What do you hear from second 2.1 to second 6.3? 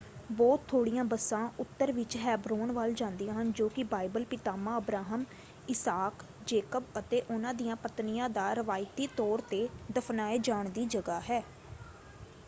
Hebron ਵੱਲ ਜਾਂਦੀਆਂ ਹਨ ਜੋ ਕਿ ਬਾਈਬਲ ਪਿਤਾਮਾ ਅਬਰਾਹਮ ਇਸਾਕ